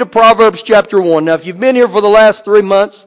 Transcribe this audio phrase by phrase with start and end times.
[0.00, 1.26] to Proverbs chapter 1.
[1.26, 3.04] Now, if you've been here for the last three months,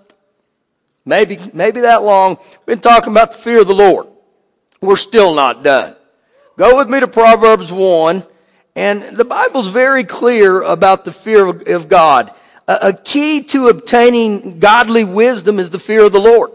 [1.05, 4.07] maybe, maybe that long, been talking about the fear of the Lord.
[4.79, 5.95] We're still not done.
[6.55, 8.23] Go with me to Proverbs 1,
[8.75, 12.31] and the Bible's very clear about the fear of, God.
[12.67, 16.51] A key to obtaining godly wisdom is the fear of the Lord.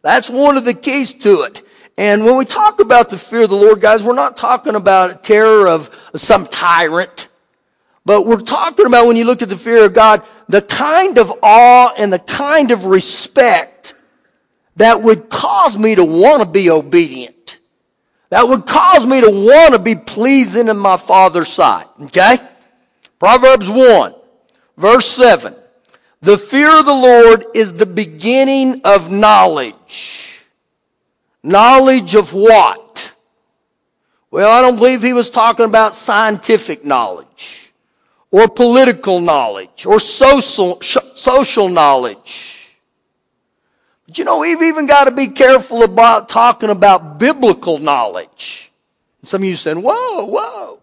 [0.00, 1.62] That's one of the keys to it.
[1.98, 5.22] And when we talk about the fear of the Lord, guys, we're not talking about
[5.22, 7.28] terror of some tyrant.
[8.04, 11.32] But we're talking about when you look at the fear of God, the kind of
[11.42, 13.94] awe and the kind of respect
[14.76, 17.60] that would cause me to want to be obedient.
[18.30, 21.86] That would cause me to want to be pleasing in my Father's sight.
[22.02, 22.38] Okay?
[23.18, 24.14] Proverbs 1,
[24.76, 25.54] verse 7.
[26.22, 30.40] The fear of the Lord is the beginning of knowledge.
[31.42, 33.14] Knowledge of what?
[34.30, 37.69] Well, I don't believe he was talking about scientific knowledge
[38.30, 42.76] or political knowledge or social, social knowledge.
[44.06, 48.72] But you know, we've even got to be careful about talking about biblical knowledge.
[49.22, 50.80] Some of you saying, whoa, whoa.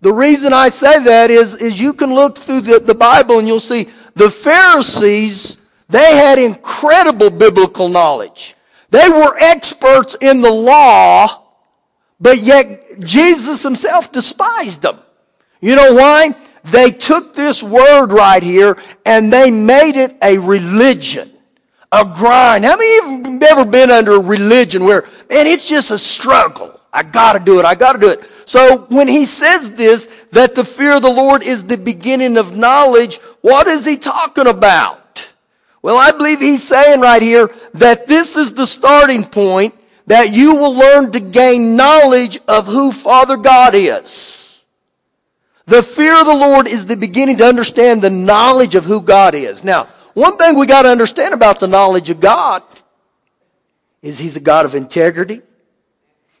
[0.00, 3.46] The reason I say that is, is you can look through the, the Bible and
[3.46, 8.56] you'll see the Pharisees, they had incredible biblical knowledge.
[8.90, 11.42] They were experts in the law,
[12.18, 14.98] but yet Jesus himself despised them.
[15.60, 16.34] You know why?
[16.64, 21.30] They took this word right here and they made it a religion,
[21.90, 22.64] a grind.
[22.64, 25.98] How many of you have ever been under a religion where, man, it's just a
[25.98, 26.78] struggle?
[26.92, 27.64] I gotta do it.
[27.64, 28.20] I gotta do it.
[28.46, 32.56] So when he says this, that the fear of the Lord is the beginning of
[32.56, 35.32] knowledge, what is he talking about?
[35.82, 39.74] Well, I believe he's saying right here that this is the starting point
[40.06, 44.39] that you will learn to gain knowledge of who Father God is.
[45.70, 49.36] The fear of the Lord is the beginning to understand the knowledge of who God
[49.36, 49.62] is.
[49.62, 52.64] Now, one thing we got to understand about the knowledge of God
[54.02, 55.42] is He's a God of integrity.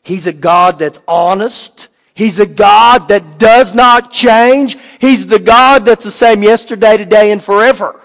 [0.02, 1.90] He's a God that's honest.
[2.12, 4.76] He's a God that does not change.
[5.00, 8.02] He's the God that's the same yesterday, today, and forever.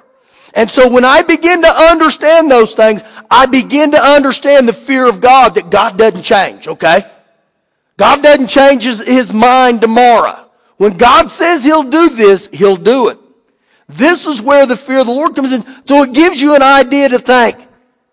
[0.53, 5.09] And so when I begin to understand those things, I begin to understand the fear
[5.09, 7.01] of God that God doesn't change, okay?
[7.97, 10.44] God doesn't change his, his mind tomorrow.
[10.77, 13.19] When God says he'll do this, he'll do it.
[13.87, 15.63] This is where the fear of the Lord comes in.
[15.85, 17.57] So it gives you an idea to think,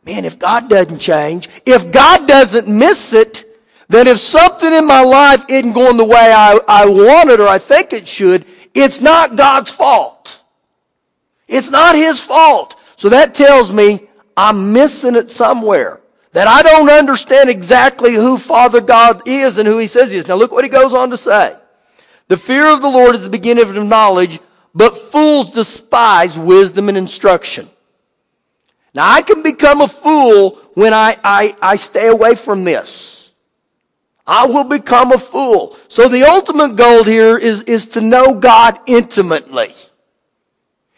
[0.04, 3.44] man, if God doesn't change, if God doesn't miss it,
[3.88, 7.48] then if something in my life isn't going the way I, I want it or
[7.48, 10.42] I think it should, it's not God's fault.
[11.48, 12.78] It's not his fault.
[12.96, 16.00] So that tells me I'm missing it somewhere.
[16.32, 20.28] That I don't understand exactly who Father God is and who he says he is.
[20.28, 21.56] Now look what he goes on to say.
[22.32, 24.40] The fear of the Lord is the beginning of knowledge,
[24.74, 27.68] but fools despise wisdom and instruction.
[28.94, 33.28] Now I can become a fool when I, I, I stay away from this.
[34.26, 35.76] I will become a fool.
[35.88, 39.74] So the ultimate goal here is, is to know God intimately.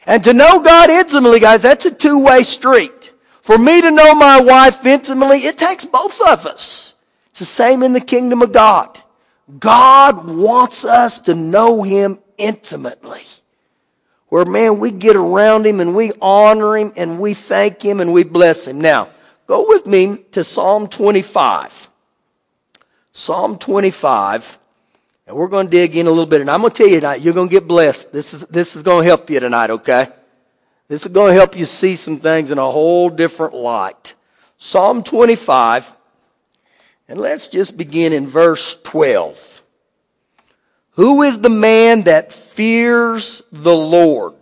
[0.06, 3.12] And to know God intimately, guys, that's a two-way street.
[3.40, 6.94] For me to know my wife intimately, it takes both of us.
[7.30, 9.00] It's the same in the kingdom of God.
[9.58, 13.22] God wants us to know Him intimately.
[14.28, 18.12] Where, man, we get around Him and we honor Him and we thank Him and
[18.12, 18.80] we bless Him.
[18.80, 19.10] Now,
[19.46, 21.90] go with me to Psalm 25.
[23.12, 24.58] Psalm 25.
[25.26, 26.40] And we're going to dig in a little bit.
[26.40, 28.12] And I'm going to tell you tonight, you're going to get blessed.
[28.12, 30.08] This is, this is going to help you tonight, okay?
[30.88, 34.14] This is going to help you see some things in a whole different light.
[34.58, 35.96] Psalm 25.
[37.08, 39.62] And let's just begin in verse 12.
[40.92, 44.34] Who is the man that fears the Lord?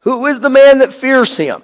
[0.00, 1.62] Who is the man that fears him?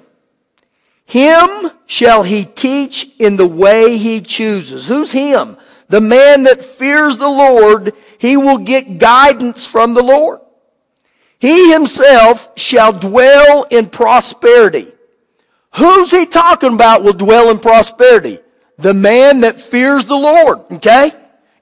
[1.05, 4.87] Him shall he teach in the way he chooses.
[4.87, 5.57] Who's him?
[5.89, 10.41] The man that fears the Lord, he will get guidance from the Lord.
[11.39, 14.93] He himself shall dwell in prosperity.
[15.77, 18.39] Who's he talking about will dwell in prosperity?
[18.79, 21.11] The man that fears the Lord, okay?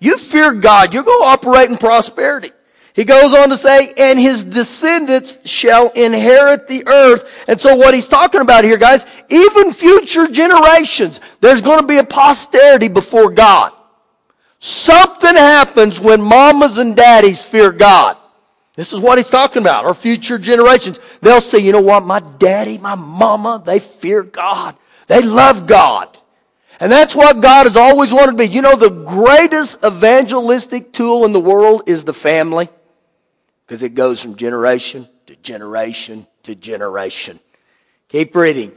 [0.01, 2.53] You fear God, you're going to operate in prosperity.
[2.95, 7.45] He goes on to say, and his descendants shall inherit the earth.
[7.47, 11.99] And so what he's talking about here, guys, even future generations, there's going to be
[11.99, 13.73] a posterity before God.
[14.61, 18.17] Something happens when mamas and daddies fear God.
[18.77, 19.85] This is what he's talking about.
[19.85, 20.99] Our future generations.
[21.21, 22.05] They'll say, you know what?
[22.05, 24.75] My daddy, my mama, they fear God.
[25.07, 26.17] They love God.
[26.79, 28.49] And that's what God has always wanted to be.
[28.49, 32.69] You know, the greatest evangelistic tool in the world is the family.
[33.67, 37.41] Because it goes from generation to generation to generation.
[38.09, 38.73] Keep reading.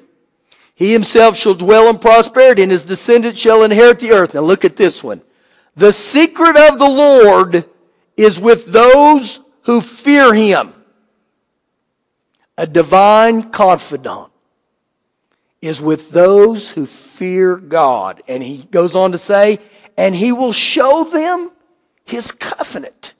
[0.76, 4.34] He himself shall dwell in prosperity, and his descendants shall inherit the earth.
[4.34, 5.22] Now look at this one.
[5.76, 7.66] The secret of the Lord
[8.16, 10.74] is with those who fear him.
[12.58, 14.29] A divine confidant
[15.62, 18.22] is with those who fear God.
[18.28, 19.60] And he goes on to say,
[19.98, 21.52] and he will show them
[22.06, 23.14] his covenant.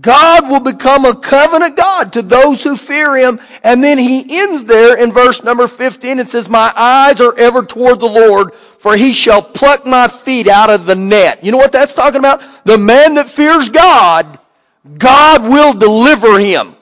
[0.00, 3.40] God will become a covenant God to those who fear him.
[3.62, 7.64] And then he ends there in verse number 15 and says, My eyes are ever
[7.64, 11.44] toward the Lord, for he shall pluck my feet out of the net.
[11.44, 12.42] You know what that's talking about?
[12.64, 14.38] The man that fears God,
[14.98, 16.75] God will deliver him.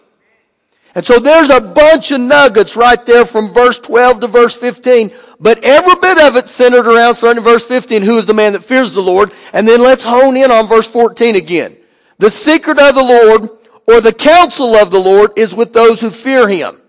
[0.95, 5.11] And so there's a bunch of nuggets right there from verse 12 to verse 15.
[5.41, 8.53] But every bit of it centered around starting in verse 15, who is the man
[8.53, 9.33] that fears the Lord?
[9.53, 11.77] And then let's hone in on verse 14 again.
[12.19, 13.49] The secret of the Lord
[13.87, 16.81] or the counsel of the Lord is with those who fear him,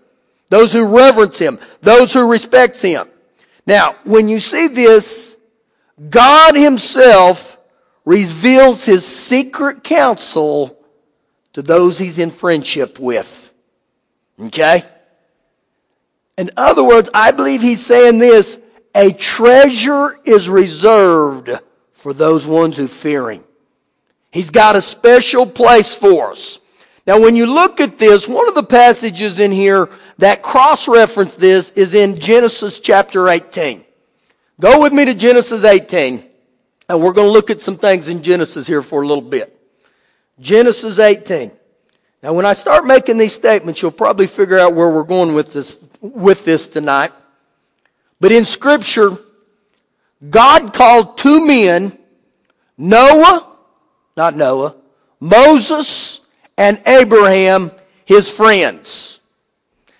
[0.48, 3.08] those who reverence him, those who respect him.
[3.66, 5.36] Now, when you see this,
[6.08, 7.58] God himself
[8.04, 10.78] reveals his secret counsel
[11.54, 13.45] to those he's in friendship with.
[14.40, 14.84] Okay?
[16.38, 18.58] In other words, I believe he's saying this,
[18.94, 21.50] a treasure is reserved
[21.92, 23.44] for those ones who fear him.
[24.30, 26.60] He's got a special place for us.
[27.06, 29.88] Now, when you look at this, one of the passages in here
[30.18, 33.84] that cross-reference this is in Genesis chapter 18.
[34.60, 36.22] Go with me to Genesis 18,
[36.88, 39.58] and we're going to look at some things in Genesis here for a little bit.
[40.40, 41.52] Genesis 18.
[42.22, 45.52] Now, when I start making these statements, you'll probably figure out where we're going with
[45.52, 47.12] this, with this tonight.
[48.20, 49.12] But in Scripture,
[50.30, 51.96] God called two men,
[52.78, 53.56] Noah
[54.16, 54.74] not Noah,
[55.20, 56.20] Moses
[56.56, 57.70] and Abraham,
[58.06, 59.20] his friends.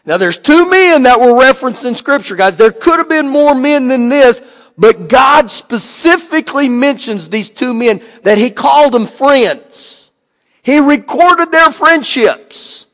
[0.04, 2.56] Now there's two men that were referenced in scripture, guys.
[2.56, 4.40] There could have been more men than this,
[4.78, 10.05] but God specifically mentions these two men that he called them friends.
[10.66, 12.88] He recorded their friendships.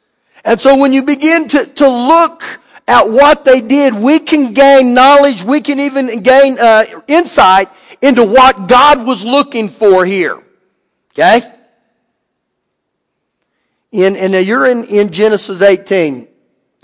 [0.45, 2.43] And so when you begin to, to look
[2.87, 7.71] at what they did, we can gain knowledge, we can even gain uh, insight
[8.03, 10.39] into what God was looking for here.
[11.13, 11.51] Okay?
[13.91, 16.29] In, and you're in, in Genesis 18.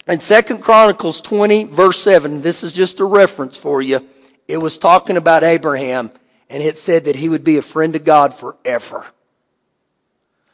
[0.07, 4.07] In Second Chronicles 20, verse 7, this is just a reference for you.
[4.47, 6.11] It was talking about Abraham,
[6.49, 9.05] and it said that he would be a friend of God forever.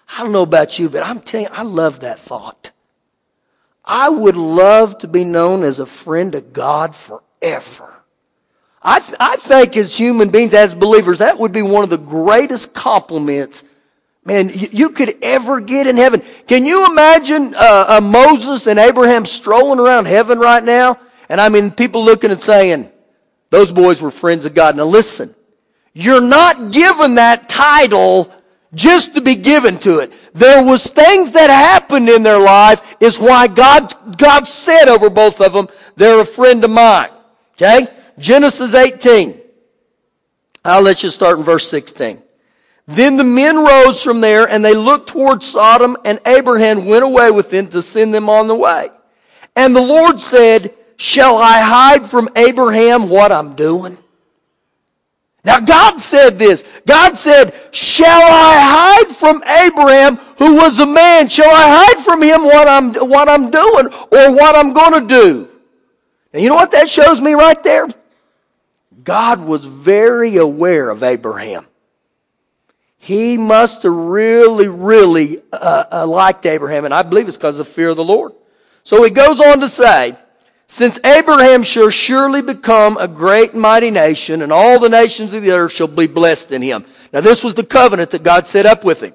[0.08, 2.70] I don't know about you, but I'm telling you, I love that thought.
[3.84, 8.02] I would love to be known as a friend of God forever.
[8.82, 11.98] I, th- I think as human beings, as believers, that would be one of the
[11.98, 13.64] greatest compliments,
[14.24, 16.22] man, you, you could ever get in heaven.
[16.46, 20.98] Can you imagine uh, uh, Moses and Abraham strolling around heaven right now?
[21.28, 22.90] And I mean, people looking and saying,
[23.50, 24.76] those boys were friends of God.
[24.76, 25.34] Now listen,
[25.92, 28.32] you're not given that title
[28.74, 30.12] just to be given to it.
[30.34, 35.40] There was things that happened in their life is why God, God said over both
[35.40, 37.10] of them, they're a friend of mine.
[37.54, 37.86] Okay?
[38.18, 39.40] Genesis 18.
[40.64, 42.22] I'll let you start in verse 16.
[42.86, 47.30] Then the men rose from there and they looked toward Sodom and Abraham went away
[47.30, 48.90] with them to send them on the way.
[49.56, 53.96] And the Lord said, shall I hide from Abraham what I'm doing?
[55.44, 56.64] Now God said this.
[56.86, 61.28] God said, shall I hide from Abraham who was a man?
[61.28, 65.06] Shall I hide from him what I'm, what I'm doing or what I'm going to
[65.06, 65.48] do?
[66.32, 67.88] And you know what that shows me right there?
[69.04, 71.66] God was very aware of Abraham.
[72.96, 77.66] He must have really, really uh, uh, liked Abraham, and I believe it's because of
[77.66, 78.32] the fear of the Lord.
[78.82, 80.16] So he goes on to say,
[80.74, 85.44] since Abraham shall surely become a great and mighty nation, and all the nations of
[85.44, 86.84] the earth shall be blessed in him.
[87.12, 89.14] Now this was the covenant that God set up with him.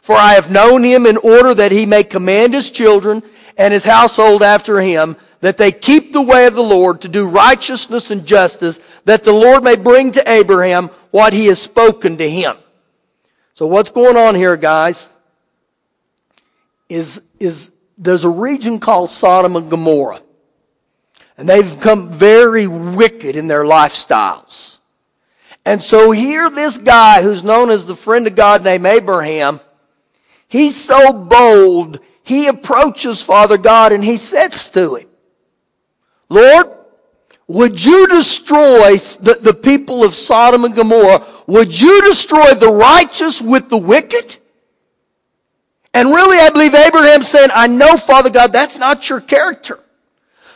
[0.00, 3.22] For I have known him in order that he may command his children
[3.58, 7.28] and his household after him, that they keep the way of the Lord to do
[7.28, 12.30] righteousness and justice, that the Lord may bring to Abraham what he has spoken to
[12.30, 12.56] him.
[13.52, 15.06] So what's going on here, guys,
[16.88, 20.22] is, is there's a region called Sodom and Gomorrah.
[21.36, 24.78] And they've become very wicked in their lifestyles.
[25.64, 29.60] And so here this guy who's known as the friend of God named Abraham,
[30.46, 35.08] he's so bold, he approaches Father God and he says to him,
[36.28, 36.68] Lord,
[37.46, 41.24] would you destroy the, the people of Sodom and Gomorrah?
[41.46, 44.38] Would you destroy the righteous with the wicked?
[45.92, 49.78] And really, I believe Abraham said, I know, Father God, that's not your character.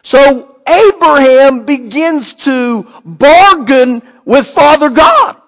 [0.02, 5.40] So Abraham begins to bargain with Father God.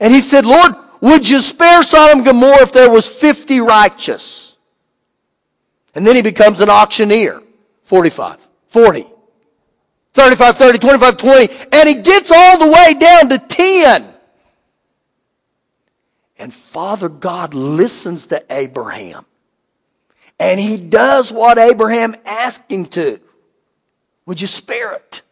[0.00, 4.56] And he said, Lord, would you spare Sodom and Gomorrah if there was 50 righteous?
[5.94, 7.42] And then he becomes an auctioneer.
[7.84, 9.06] 45, 40,
[10.12, 11.48] 35, 30, 25, 20.
[11.72, 14.12] And he gets all the way down to 10.
[16.38, 19.24] And Father God listens to Abraham.
[20.38, 23.20] And he does what Abraham asked him to.
[24.26, 25.22] Would you spare it?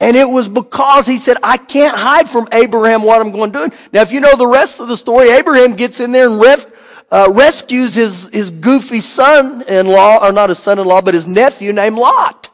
[0.00, 3.68] And it was because he said, I can't hide from Abraham what I'm going to
[3.68, 3.76] do.
[3.92, 6.66] Now, if you know the rest of the story, Abraham gets in there and ref,
[7.12, 12.48] uh, rescues his, his goofy son-in-law, or not his son-in-law, but his nephew named Lot.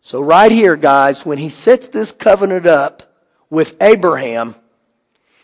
[0.00, 3.02] So right here, guys, when he sets this covenant up
[3.50, 4.54] with Abraham,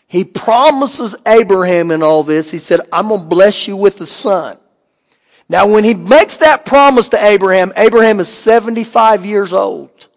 [0.07, 4.05] he promises Abraham in all this, he said, I'm going to bless you with a
[4.05, 4.57] son.
[5.53, 10.07] Now, when he makes that promise to Abraham, Abraham is 75 years old.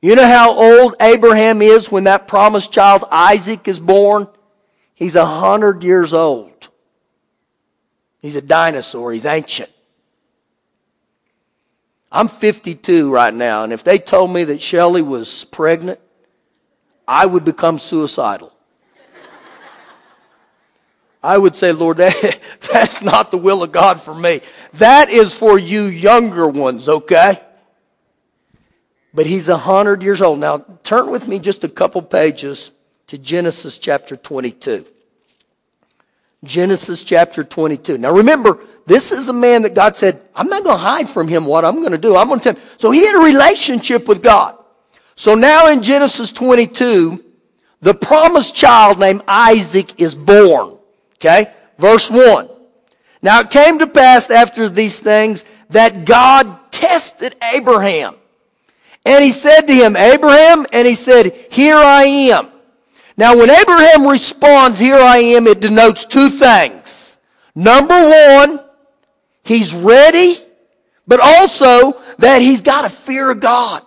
[0.00, 4.26] You know how old Abraham is when that promised child Isaac is born?
[4.92, 6.68] He's 100 years old.
[8.22, 9.12] He's a dinosaur.
[9.12, 9.70] He's ancient.
[12.10, 16.00] I'm 52 right now, and if they told me that Shelley was pregnant,
[17.06, 18.52] I would become suicidal.
[21.22, 22.40] I would say, Lord, that,
[22.72, 24.40] that's not the will of God for me.
[24.74, 27.40] That is for you younger ones, okay?
[29.14, 30.38] But he's a hundred years old.
[30.38, 32.72] Now, turn with me just a couple pages
[33.08, 34.86] to Genesis chapter 22.
[36.44, 37.98] Genesis chapter 22.
[37.98, 41.28] Now remember, this is a man that God said, I'm not going to hide from
[41.28, 42.16] him what I'm going to do.
[42.16, 42.68] I'm going to tell him.
[42.78, 44.56] So he had a relationship with God.
[45.14, 47.22] So now in Genesis 22,
[47.80, 50.78] the promised child named Isaac is born.
[51.22, 51.52] Okay?
[51.78, 52.48] Verse 1.
[53.22, 58.16] Now it came to pass after these things that God tested Abraham.
[59.06, 62.50] And he said to him, Abraham, and he said, Here I am.
[63.16, 67.16] Now when Abraham responds, Here I am, it denotes two things.
[67.54, 68.60] Number one,
[69.44, 70.38] he's ready,
[71.06, 73.84] but also that he's got a fear of God.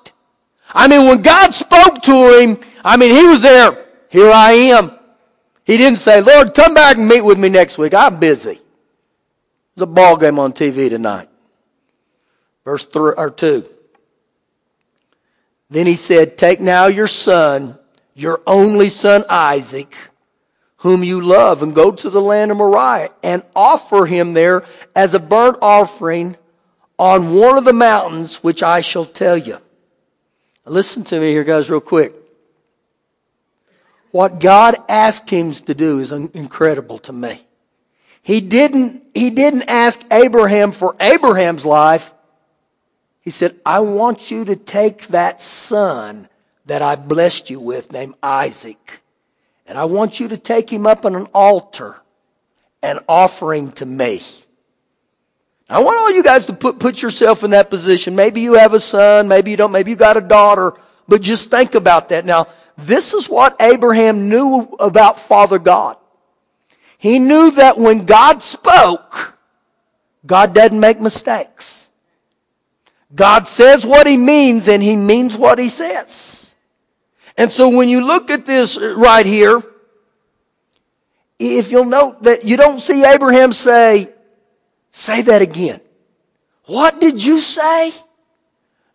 [0.73, 3.85] I mean, when God spoke to him, I mean, he was there.
[4.09, 4.94] Here I am.
[5.65, 7.93] He didn't say, Lord, come back and meet with me next week.
[7.93, 8.59] I'm busy.
[9.75, 11.27] There's a ball game on TV tonight.
[12.63, 13.65] Verse three or two.
[15.69, 17.77] Then he said, Take now your son,
[18.13, 19.93] your only son Isaac,
[20.77, 24.63] whom you love, and go to the land of Moriah and offer him there
[24.95, 26.37] as a burnt offering
[26.99, 29.57] on one of the mountains which I shall tell you.
[30.65, 32.13] Listen to me here, guys, real quick.
[34.15, 37.45] What God asked him to do is incredible to me.
[38.21, 42.13] He didn't, he didn't ask Abraham for Abraham's life.
[43.19, 46.29] He said, I want you to take that son
[46.65, 49.01] that I blessed you with named Isaac.
[49.67, 51.97] And I want you to take him up on an altar
[52.81, 54.21] and offer him to me.
[55.69, 58.15] I want all you guys to put, put yourself in that position.
[58.15, 60.71] Maybe you have a son, maybe you don't, maybe you got a daughter,
[61.05, 62.23] but just think about that.
[62.25, 65.97] Now, this is what Abraham knew about Father God.
[66.97, 69.37] He knew that when God spoke,
[70.25, 71.89] God doesn't make mistakes.
[73.13, 76.55] God says what he means and he means what he says.
[77.37, 79.61] And so when you look at this right here,
[81.37, 84.13] if you'll note that you don't see Abraham say,
[84.91, 85.81] say that again.
[86.65, 87.91] What did you say?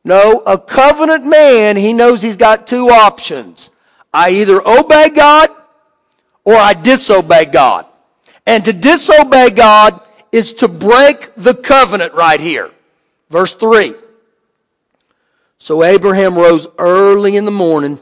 [0.04, 3.70] No, a covenant man, he knows he's got two options.
[4.12, 5.50] I either obey God
[6.44, 7.86] or I disobey God.
[8.46, 10.00] And to disobey God
[10.32, 12.70] is to break the covenant right here.
[13.28, 13.94] Verse 3.
[15.58, 18.00] So Abraham rose early in the morning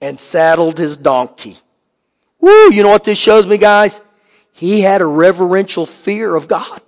[0.00, 1.56] and saddled his donkey.
[2.40, 4.00] Woo, you know what this shows me, guys?
[4.52, 6.80] He had a reverential fear of God.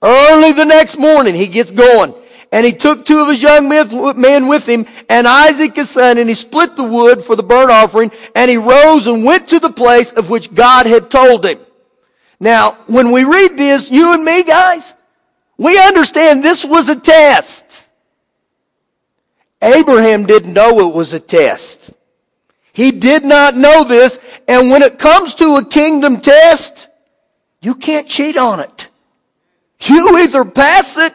[0.00, 2.14] Early the next morning, he gets going.
[2.54, 6.28] And he took two of his young men with him and Isaac his son and
[6.28, 9.72] he split the wood for the burnt offering and he rose and went to the
[9.72, 11.58] place of which God had told him.
[12.38, 14.94] Now, when we read this, you and me guys,
[15.58, 17.88] we understand this was a test.
[19.60, 21.90] Abraham didn't know it was a test.
[22.72, 24.20] He did not know this.
[24.46, 26.88] And when it comes to a kingdom test,
[27.60, 28.90] you can't cheat on it.
[29.80, 31.14] You either pass it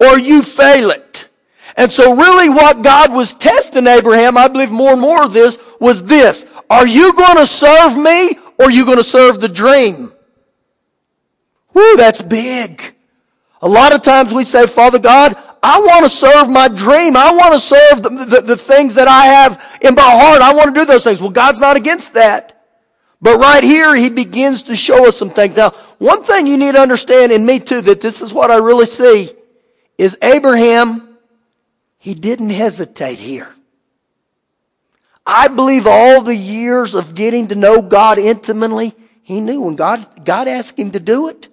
[0.00, 1.28] or you fail it.
[1.76, 5.58] And so really what God was testing Abraham, I believe more and more of this,
[5.78, 6.46] was this.
[6.68, 10.12] Are you going to serve me or are you going to serve the dream?
[11.72, 12.94] Whoo, that's big.
[13.62, 17.16] A lot of times we say, Father God, I want to serve my dream.
[17.16, 20.40] I want to serve the, the, the, things that I have in my heart.
[20.40, 21.20] I want to do those things.
[21.20, 22.64] Well, God's not against that.
[23.20, 25.56] But right here, he begins to show us some things.
[25.56, 28.56] Now, one thing you need to understand, and me too, that this is what I
[28.56, 29.30] really see,
[30.00, 31.18] is Abraham,
[31.98, 33.52] he didn't hesitate here.
[35.26, 40.24] I believe all the years of getting to know God intimately, he knew when God,
[40.24, 41.50] God asked him to do it,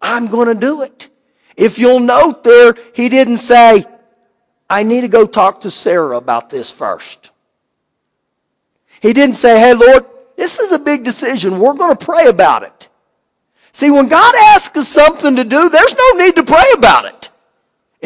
[0.00, 1.10] I'm going to do it.
[1.54, 3.84] If you'll note there, he didn't say,
[4.70, 7.30] I need to go talk to Sarah about this first.
[9.02, 10.06] He didn't say, hey Lord,
[10.38, 11.58] this is a big decision.
[11.58, 12.88] We're going to pray about it.
[13.72, 17.30] See, when God asks us something to do, there's no need to pray about it.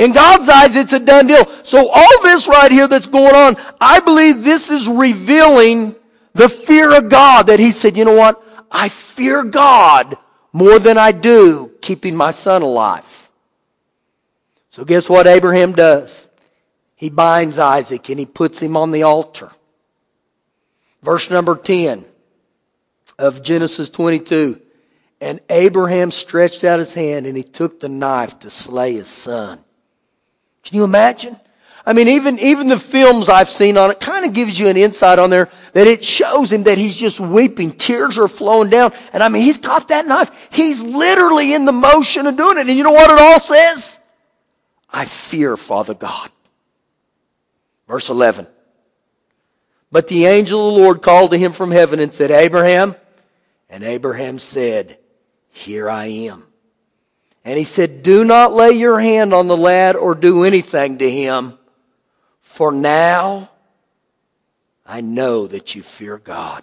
[0.01, 1.45] In God's eyes, it's a done deal.
[1.63, 5.95] So all this right here that's going on, I believe this is revealing
[6.33, 8.43] the fear of God that he said, you know what?
[8.71, 10.17] I fear God
[10.55, 13.31] more than I do keeping my son alive.
[14.71, 16.29] So guess what Abraham does?
[16.97, 19.51] He binds Isaac and he puts him on the altar.
[21.03, 22.07] Verse number 10
[23.19, 24.63] of Genesis 22.
[25.21, 29.63] And Abraham stretched out his hand and he took the knife to slay his son.
[30.71, 31.37] Can you imagine?
[31.85, 34.77] I mean, even, even the films I've seen on it kind of gives you an
[34.77, 37.73] insight on there that it shows him that he's just weeping.
[37.73, 38.93] Tears are flowing down.
[39.13, 40.49] And I mean, he's got that knife.
[40.53, 42.69] He's literally in the motion of doing it.
[42.69, 43.99] And you know what it all says?
[44.93, 46.31] I fear Father God.
[47.89, 48.47] Verse 11.
[49.91, 52.95] But the angel of the Lord called to him from heaven and said, Abraham.
[53.69, 54.99] And Abraham said,
[55.49, 56.45] Here I am.
[57.45, 61.11] And he said, Do not lay your hand on the lad or do anything to
[61.11, 61.59] him,
[62.41, 63.51] for now
[64.85, 66.63] I know that you fear God.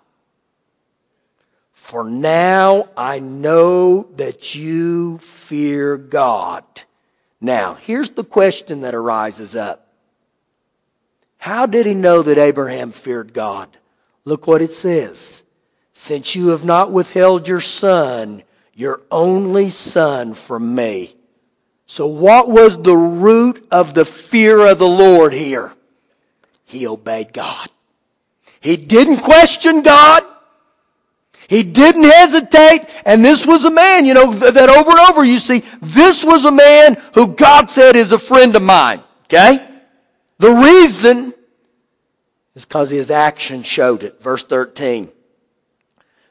[1.71, 6.65] For now I know that you fear God.
[7.39, 9.87] Now, here's the question that arises up.
[11.37, 13.69] How did he know that Abraham feared God?
[14.25, 15.43] Look what it says.
[15.93, 18.43] Since you have not withheld your son,
[18.77, 21.15] your only son from me.
[21.87, 25.73] So what was the root of the fear of the Lord here?
[26.63, 27.69] He obeyed God.
[28.59, 30.23] He didn't question God.
[31.47, 32.85] He didn't hesitate.
[33.03, 36.45] And this was a man, you know, that over and over you see, this was
[36.45, 39.01] a man who God said is a friend of mine.
[39.23, 39.67] Okay?
[40.37, 41.33] The reason
[42.53, 44.21] is because his action showed it.
[44.21, 45.11] Verse 13.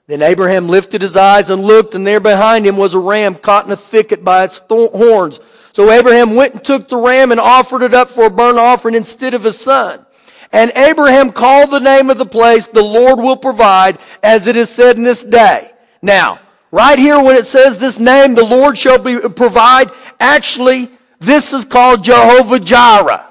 [0.09, 3.67] Then Abraham lifted his eyes and looked, and there behind him was a ram caught
[3.67, 5.41] in a thicket by its horns.
[5.73, 8.95] So Abraham went and took the ram and offered it up for a burnt offering
[8.95, 10.07] instead of his son.
[10.53, 14.71] And Abraham called the name of the place, the Lord will provide, as it is
[14.71, 15.73] said in this day.
[16.03, 16.39] Now,
[16.71, 19.91] right here when it says this name, the Lord shall be, provide,
[20.21, 20.89] actually,
[21.19, 23.27] this is called Jehovah Jireh.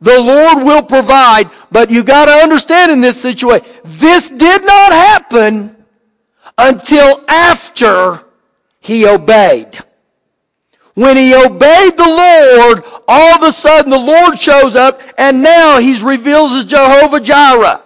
[0.00, 5.73] The Lord will provide, but you gotta understand in this situation, this did not happen
[6.58, 8.24] until after
[8.80, 9.78] he obeyed.
[10.94, 15.78] When he obeyed the Lord, all of a sudden the Lord shows up and now
[15.78, 17.82] he's revealed as Jehovah Jireh.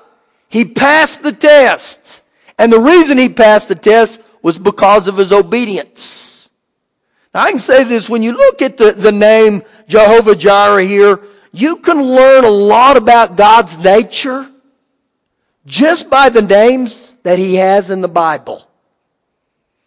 [0.49, 2.23] He passed the test.
[2.59, 6.51] And the reason he passed the test was because of his obedience.
[7.33, 11.21] Now I can say this, when you look at the, the name Jehovah Jireh here,
[11.53, 14.51] you can learn a lot about God's nature
[15.65, 18.67] just by the names that he has in the Bible.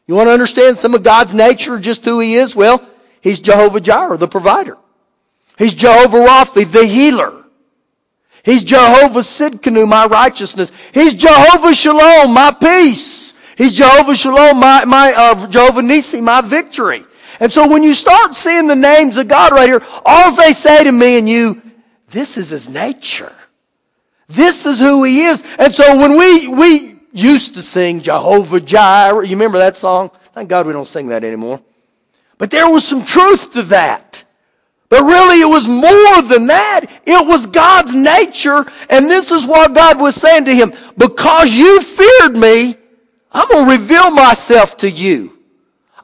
[0.06, 2.56] You want to understand some of God's nature, just who he is?
[2.56, 2.88] Well,
[3.20, 4.78] he's Jehovah Jireh, the provider.
[5.58, 7.46] He's Jehovah Rapha, the healer.
[8.46, 10.72] He's Jehovah Sidkenu, my righteousness.
[10.94, 13.34] He's Jehovah Shalom, my peace.
[13.58, 17.06] He's Jehovah Shalom, my, my uh, Jehovah Nisi, my victory.
[17.40, 20.84] And so when you start seeing the names of God right here, all they say
[20.84, 21.60] to me and you,
[22.08, 23.34] this is his nature.
[24.28, 25.44] This is who he is.
[25.58, 30.12] And so when we, we used to sing Jehovah Jireh, you remember that song?
[30.34, 31.60] Thank God we don't sing that anymore.
[32.38, 34.24] But there was some truth to that.
[34.90, 36.86] But really it was more than that.
[37.06, 38.66] It was God's nature.
[38.90, 40.74] And this is what God was saying to him.
[40.98, 42.76] Because you feared me,
[43.32, 45.38] I'm going to reveal myself to you.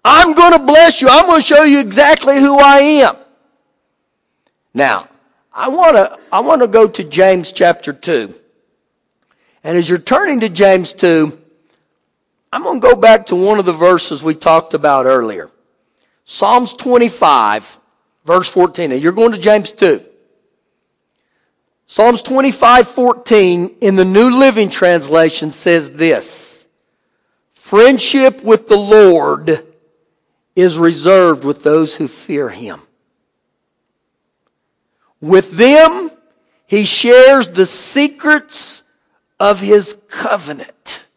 [0.05, 1.09] I'm going to bless you.
[1.09, 3.17] I'm going to show you exactly who I am.
[4.73, 5.09] Now,
[5.51, 8.33] I want to, I want to go to James chapter 2.
[9.67, 11.37] And as you're turning to James 2,
[12.53, 15.51] I'm going to go back to one of the verses we talked about earlier.
[16.23, 17.77] Psalms 25,
[18.23, 18.91] verse 14.
[18.91, 20.05] Now you're going to James 2.
[21.85, 26.69] Psalms 25, 14 in the New Living Translation says this.
[27.51, 29.67] Friendship with the Lord
[30.55, 32.79] is reserved with those who fear him.
[35.19, 36.09] With them,
[36.67, 38.83] he shares the secrets
[39.39, 41.07] of his covenant.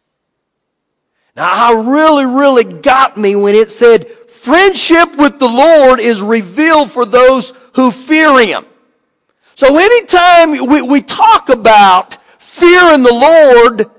[1.35, 6.91] Now, I really, really got me when it said, friendship with the Lord is revealed
[6.91, 8.65] for those who fear him.
[9.55, 13.89] So anytime we, we talk about fear in the Lord,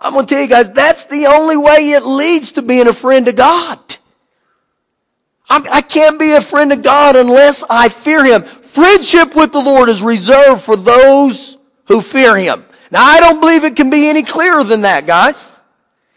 [0.00, 2.92] I'm going to tell you guys, that's the only way it leads to being a
[2.92, 3.78] friend of God.
[5.48, 8.42] I'm, I can not be a friend of God unless I fear Him.
[8.44, 12.64] Friendship with the Lord is reserved for those who fear Him.
[12.90, 15.62] Now, I don't believe it can be any clearer than that, guys.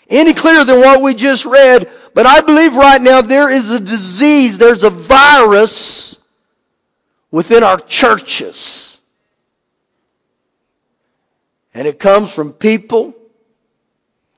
[0.09, 1.89] Any clearer than what we just read.
[2.13, 6.17] But I believe right now there is a disease, there's a virus
[7.29, 8.99] within our churches.
[11.73, 13.15] And it comes from people.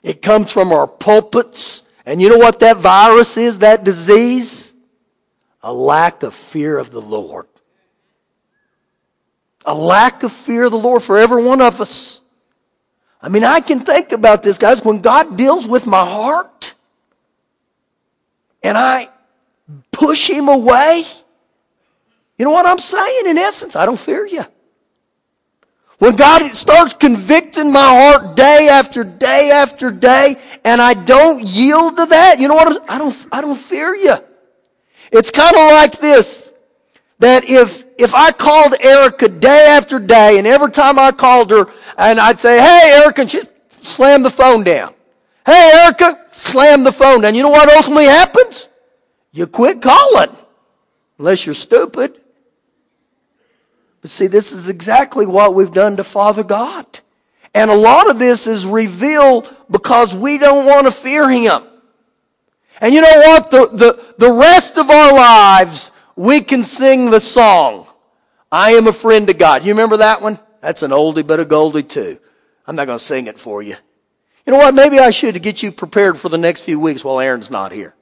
[0.03, 1.83] It comes from our pulpits.
[2.05, 4.73] And you know what that virus is, that disease?
[5.63, 7.47] A lack of fear of the Lord.
[9.65, 12.19] A lack of fear of the Lord for every one of us.
[13.23, 16.75] I mean, I can think about this, guys, when God deals with my heart
[18.61, 19.09] and I
[19.93, 21.03] push him away.
[22.37, 23.21] You know what I'm saying?
[23.27, 24.43] In essence, I don't fear you.
[25.99, 31.95] When God starts convicting my heart day after day after day, and I don't yield
[31.95, 32.89] to that, you know what?
[32.89, 34.17] I don't, I don't fear you.
[35.13, 36.49] It's kind of like this
[37.23, 41.67] that if, if I called Erica day after day, and every time I called her,
[41.97, 44.93] and I'd say, hey, Erica, and she'd slam the phone down.
[45.45, 47.33] Hey, Erica, slam the phone down.
[47.33, 48.67] You know what ultimately happens?
[49.31, 50.35] You quit calling.
[51.17, 52.19] Unless you're stupid.
[54.01, 56.85] But see, this is exactly what we've done to Father God.
[57.53, 61.63] And a lot of this is revealed because we don't want to fear Him.
[62.81, 63.49] And you know what?
[63.49, 67.87] The, the, the rest of our lives, we can sing the song,
[68.51, 69.63] I am a friend to God.
[69.63, 70.39] You remember that one?
[70.61, 72.19] That's an oldie but a goldie too.
[72.65, 73.75] I'm not going to sing it for you.
[74.45, 74.73] You know what?
[74.73, 77.95] Maybe I should get you prepared for the next few weeks while Aaron's not here.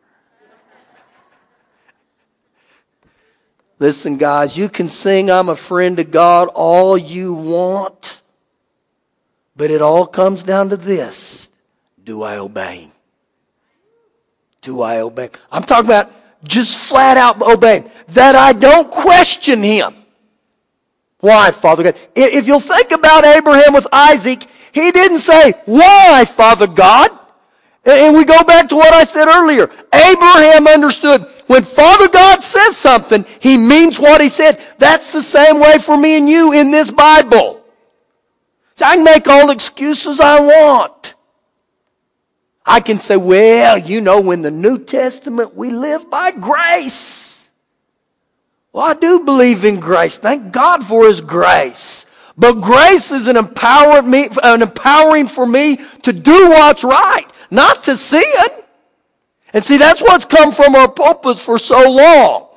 [3.79, 8.21] Listen, guys, you can sing I'm a friend to God all you want,
[9.55, 11.49] but it all comes down to this
[12.03, 12.89] do I obey?
[14.61, 15.29] Do I obey?
[15.51, 16.11] I'm talking about
[16.43, 17.89] just flat out obeying.
[18.13, 19.95] That I don't question him.
[21.19, 21.95] Why, Father God?
[22.15, 24.43] If you'll think about Abraham with Isaac,
[24.73, 27.11] he didn't say, why, Father God?
[27.83, 29.69] And we go back to what I said earlier.
[29.93, 34.59] Abraham understood when Father God says something, he means what he said.
[34.77, 37.63] That's the same way for me and you in this Bible.
[38.75, 41.15] So I can make all excuses I want.
[42.63, 47.40] I can say, well, you know, in the New Testament, we live by grace.
[48.73, 50.17] Well, I do believe in grace.
[50.17, 52.05] Thank God for His grace.
[52.37, 57.83] But grace is an empowering, me, an empowering for me to do what's right, not
[57.83, 58.23] to sin.
[59.53, 62.47] And see, that's what's come from our pulpits for so long.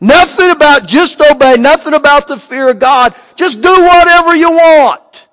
[0.00, 3.14] Nothing about just obey, nothing about the fear of God.
[3.36, 5.28] Just do whatever you want.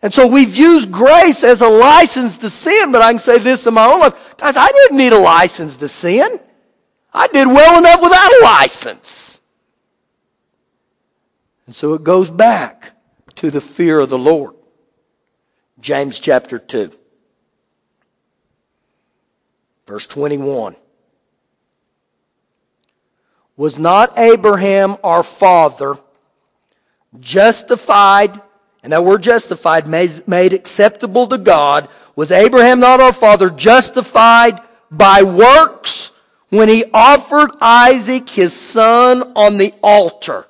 [0.00, 3.66] And so we've used grace as a license to sin, but I can say this
[3.66, 4.36] in my own life.
[4.36, 6.40] Guys, I didn't need a license to sin.
[7.14, 9.31] I did well enough without a license.
[11.72, 12.92] And so it goes back
[13.36, 14.54] to the fear of the Lord.
[15.80, 16.92] James chapter 2,
[19.86, 20.76] verse 21.
[23.56, 25.94] Was not Abraham our father
[27.18, 28.38] justified
[28.82, 35.22] and that word justified, made acceptable to God, was Abraham not our father justified by
[35.22, 36.12] works
[36.50, 40.48] when he offered Isaac his son on the altar?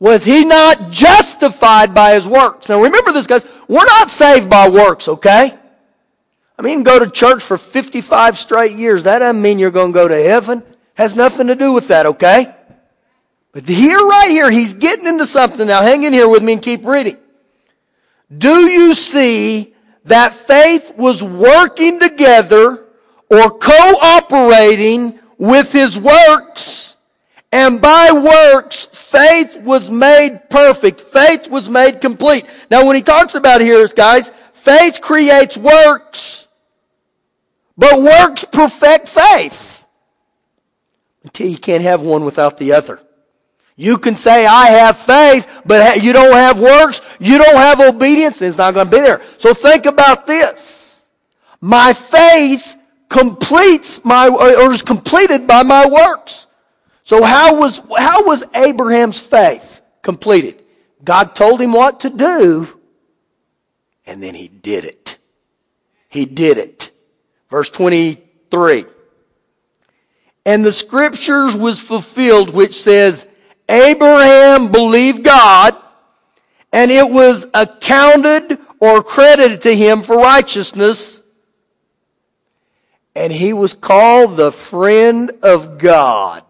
[0.00, 2.68] Was he not justified by his works?
[2.68, 3.44] Now remember this, guys.
[3.68, 5.56] We're not saved by works, okay?
[6.58, 9.04] I mean, go to church for 55 straight years.
[9.04, 10.62] That doesn't mean you're going to go to heaven.
[10.94, 12.54] Has nothing to do with that, okay?
[13.52, 15.66] But here, right here, he's getting into something.
[15.66, 17.16] Now hang in here with me and keep reading.
[18.36, 22.86] Do you see that faith was working together
[23.30, 26.93] or cooperating with his works?
[27.54, 31.00] And by works, faith was made perfect.
[31.00, 32.46] Faith was made complete.
[32.68, 36.48] Now when he talks about here, guys, faith creates works,
[37.78, 39.86] but works perfect faith.
[41.22, 43.00] Until you can't have one without the other.
[43.76, 48.42] You can say, I have faith, but you don't have works, you don't have obedience,
[48.42, 49.22] it's not going to be there.
[49.38, 51.04] So think about this.
[51.60, 52.76] My faith
[53.08, 56.48] completes my, or is completed by my works.
[57.04, 60.62] So how was, how was Abraham's faith completed?
[61.04, 62.80] God told him what to do,
[64.06, 65.18] and then he did it.
[66.08, 66.90] He did it.
[67.50, 68.86] Verse 23.
[70.46, 73.28] And the scriptures was fulfilled which says,
[73.68, 75.76] Abraham believed God,
[76.72, 81.22] and it was accounted or credited to him for righteousness,
[83.14, 86.43] and he was called the friend of God.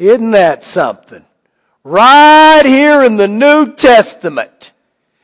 [0.00, 1.22] Isn't that something?
[1.84, 4.72] Right here in the New Testament.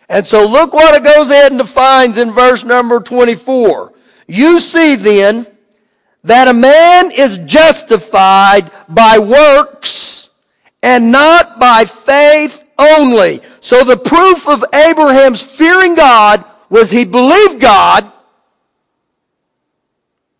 [0.06, 3.94] And so look what it goes ahead and defines in verse number 24.
[4.28, 5.46] You see then
[6.24, 10.28] that a man is justified by works
[10.82, 13.40] and not by faith only.
[13.60, 18.12] So the proof of Abraham's fearing God was he believed God,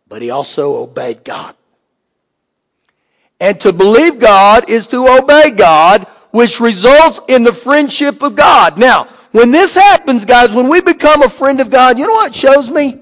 [0.09, 1.56] but he also obeyed God.
[3.40, 8.79] And to believe God is to obey God, which results in the friendship of God.
[8.79, 12.35] Now, when this happens, guys, when we become a friend of God, you know what
[12.35, 13.01] shows me?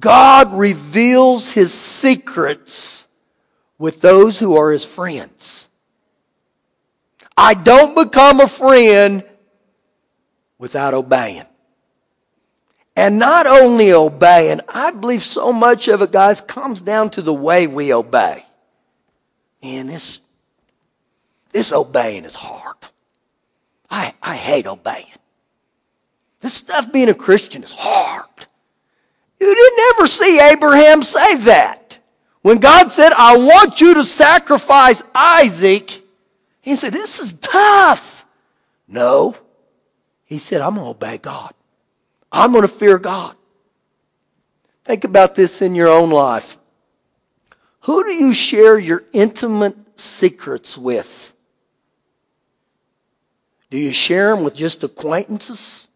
[0.00, 3.06] God reveals his secrets
[3.78, 5.68] with those who are his friends.
[7.36, 9.24] I don't become a friend
[10.58, 11.46] without obeying.
[12.94, 17.34] And not only obeying, I believe so much of it, guys, comes down to the
[17.34, 18.44] way we obey.
[19.62, 20.20] And this,
[21.52, 22.76] this obeying is hard.
[23.90, 25.06] I, I hate obeying.
[26.40, 28.28] This stuff being a Christian is hard.
[29.40, 31.98] You didn't ever see Abraham say that.
[32.42, 36.02] When God said, I want you to sacrifice Isaac,
[36.60, 38.24] he said, This is tough.
[38.88, 39.36] No.
[40.24, 41.52] He said, I'm going to obey God.
[42.30, 43.36] I'm going to fear God.
[44.84, 46.56] Think about this in your own life.
[47.82, 51.32] Who do you share your intimate secrets with?
[53.70, 55.88] Do you share them with just acquaintances?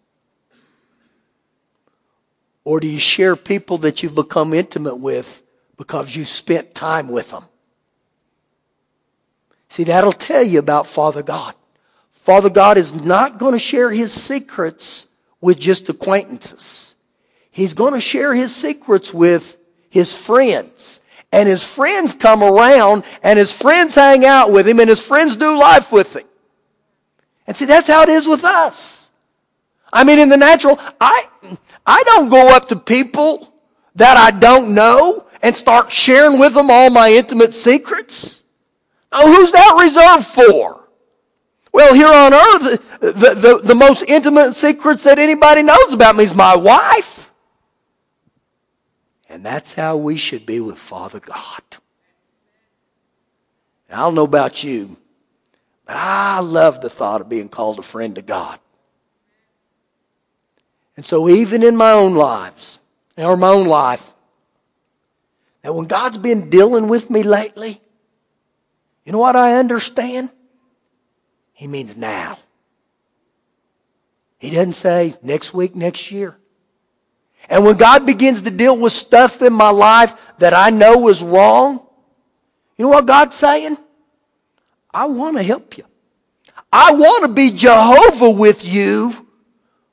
[2.65, 5.43] Or do you share people that you've become intimate with
[5.77, 7.45] because you spent time with them?
[9.69, 11.55] See, that'll tell you about Father God.
[12.13, 15.07] Father God is not going to share his secrets
[15.41, 16.97] with just acquaintances.
[17.53, 19.57] He's going to share his secrets with
[19.89, 21.01] his friends.
[21.37, 25.37] And his friends come around and his friends hang out with him and his friends
[25.37, 26.25] do life with him.
[27.47, 29.11] And see, that's how it is with us.
[29.93, 31.29] I mean, in the natural, I,
[31.85, 33.53] I don't go up to people
[33.97, 38.43] that I don't know and start sharing with them all my intimate secrets.
[39.13, 40.89] Now, who's that reserved for?
[41.71, 46.25] Well, here on earth, the, the, the most intimate secrets that anybody knows about me
[46.25, 47.26] is my wife.
[49.37, 51.63] And that's how we should be with Father God.
[53.91, 54.97] Now, I don't know about you,
[55.85, 58.59] but I love the thought of being called a friend to God.
[60.97, 62.79] And so even in my own lives,
[63.19, 64.15] or my own life,
[65.61, 67.79] that when God's been dealing with me lately,
[69.05, 70.31] you know what I understand?
[71.53, 72.39] He means now.
[74.39, 76.39] He doesn't say next week, next year.
[77.49, 81.23] And when God begins to deal with stuff in my life that I know is
[81.23, 81.87] wrong,
[82.77, 83.77] you know what God's saying?
[84.93, 85.85] I want to help you.
[86.73, 89.27] I want to be Jehovah with you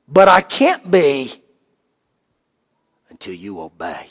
[0.08, 1.32] but I can't be
[3.08, 4.08] until you obey.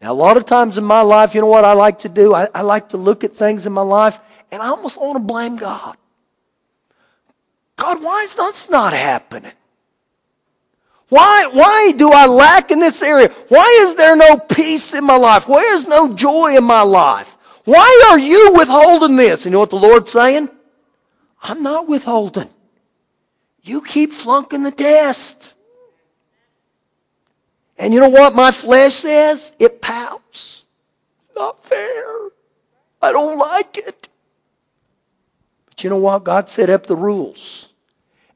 [0.00, 2.34] Now, a lot of times in my life, you know what I like to do?
[2.34, 5.24] I, I like to look at things in my life and I almost want to
[5.24, 5.96] blame God.
[7.76, 9.52] God, why is this not happening?
[11.08, 13.28] Why, why do I lack in this area?
[13.48, 15.48] Why is there no peace in my life?
[15.48, 17.36] Where is no joy in my life?
[17.64, 19.44] Why are you withholding this?
[19.44, 20.48] And you know what the Lord's saying?
[21.42, 22.48] I'm not withholding.
[23.62, 25.54] You keep flunking the test.
[27.76, 29.54] And you know what my flesh says?
[29.58, 30.64] It pouts.
[31.36, 32.30] Not fair.
[33.02, 34.08] I don't like it.
[35.66, 36.24] But you know what?
[36.24, 37.73] God set up the rules.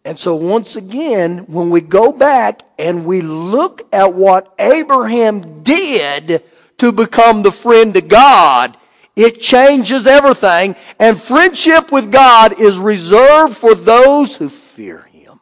[0.08, 6.42] And so once again, when we go back and we look at what Abraham did
[6.78, 8.78] to become the friend of God,
[9.16, 10.76] it changes everything.
[10.98, 15.40] And friendship with God is reserved for those who fear Him.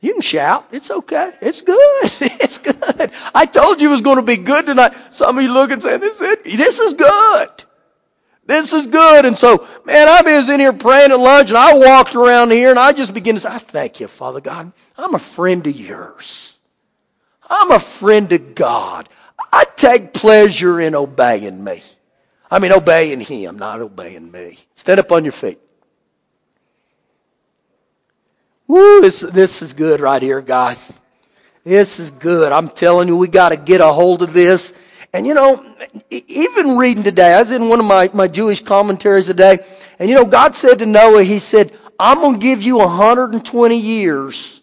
[0.00, 0.66] You can shout.
[0.72, 1.34] It's okay.
[1.40, 2.10] It's good.
[2.40, 3.12] It's good.
[3.32, 4.92] I told you it was going to be good tonight.
[5.12, 7.64] Some of you look and say, this is, good.
[8.46, 9.24] This is good.
[9.24, 12.70] And so, man, I was in here praying at lunch and I walked around here
[12.70, 14.72] and I just began to say, I thank you, Father God.
[14.96, 16.58] I'm a friend of yours.
[17.48, 19.08] I'm a friend of God.
[19.52, 21.82] I take pleasure in obeying me.
[22.50, 24.58] I mean, obeying Him, not obeying me.
[24.74, 25.58] Stand up on your feet.
[28.68, 30.92] Woo, this, this is good right here, guys.
[31.64, 32.52] This is good.
[32.52, 34.72] I'm telling you, we got to get a hold of this.
[35.16, 35.64] And you know,
[36.10, 39.60] even reading today, I was in one of my, my Jewish commentaries today,
[39.98, 43.78] and you know, God said to Noah, He said, I'm going to give you 120
[43.78, 44.60] years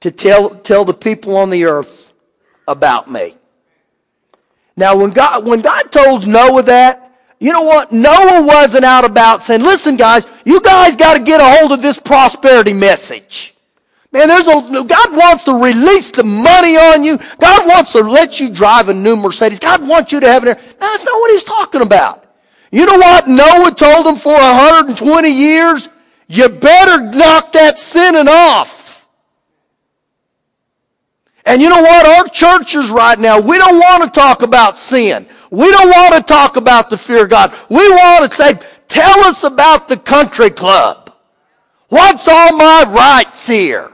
[0.00, 2.14] to tell, tell the people on the earth
[2.66, 3.36] about me.
[4.76, 7.92] Now, when God, when God told Noah that, you know what?
[7.92, 11.80] Noah wasn't out about saying, listen guys, you guys got to get a hold of
[11.80, 13.55] this prosperity message.
[14.12, 17.18] Man, there's a, God wants to release the money on you.
[17.38, 19.58] God wants to let you drive a new Mercedes.
[19.58, 20.56] God wants you to have an air.
[20.56, 22.24] No, That's not what he's talking about.
[22.70, 25.88] You know what Noah told him for 120 years?
[26.28, 29.06] You better knock that sinning off.
[31.44, 32.06] And you know what?
[32.06, 35.26] Our churches right now, we don't want to talk about sin.
[35.50, 37.54] We don't want to talk about the fear of God.
[37.68, 41.14] We want to say, tell us about the country club.
[41.88, 43.92] What's all my rights here?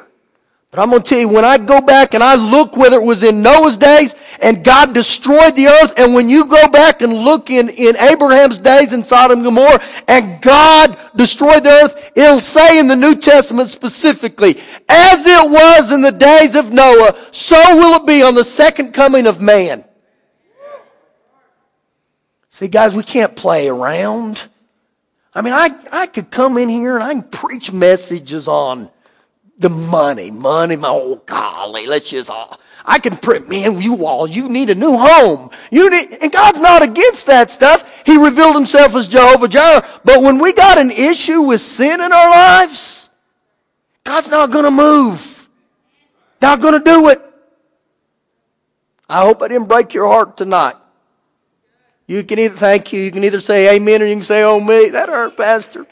[0.72, 3.04] But I'm going to tell you, when I go back and I look whether it
[3.04, 7.12] was in Noah's days and God destroyed the earth, and when you go back and
[7.12, 12.40] look in, in Abraham's days in Sodom and Gomorrah and God destroyed the earth, it'll
[12.40, 14.58] say in the New Testament specifically,
[14.88, 18.92] as it was in the days of Noah, so will it be on the second
[18.92, 19.84] coming of man.
[22.48, 24.48] See, guys, we can't play around.
[25.34, 28.88] I mean, I, I could come in here and I can preach messages on
[29.62, 32.60] the money, money, my oh golly, let's just all.
[32.84, 35.50] I can print, man, you all, you need a new home.
[35.70, 38.02] You need, and God's not against that stuff.
[38.04, 39.86] He revealed himself as Jehovah Jireh.
[40.04, 43.08] But when we got an issue with sin in our lives,
[44.04, 45.48] God's not going to move.
[46.40, 47.22] Not going to do it.
[49.08, 50.76] I hope I didn't break your heart tonight.
[52.08, 54.58] You can either thank you, you can either say amen or you can say, oh
[54.58, 54.90] me.
[54.90, 55.86] That hurt, Pastor.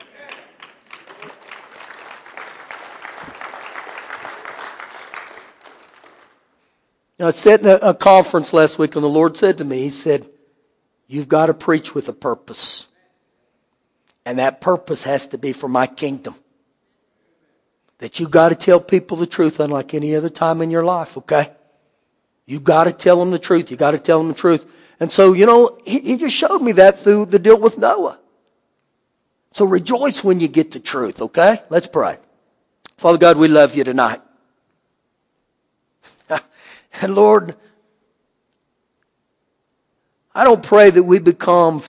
[7.21, 9.65] You know, I sat in a, a conference last week and the Lord said to
[9.65, 10.27] me, He said,
[11.07, 12.87] You've got to preach with a purpose.
[14.25, 16.35] And that purpose has to be for my kingdom.
[17.99, 21.19] That you've got to tell people the truth unlike any other time in your life,
[21.19, 21.51] okay?
[22.47, 23.71] you've got to tell them the truth.
[23.71, 24.65] You've got to tell them the truth.
[24.99, 28.19] And so, you know, he, he just showed me that through the deal with Noah.
[29.51, 31.61] So rejoice when you get the truth, okay?
[31.69, 32.17] Let's pray.
[32.97, 34.23] Father God, we love you tonight.
[37.01, 37.55] And Lord,
[40.35, 41.83] I don't pray that we become